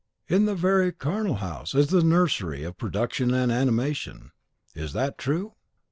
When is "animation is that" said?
3.51-5.19